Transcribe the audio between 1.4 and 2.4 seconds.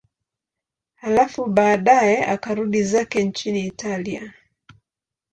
baadaye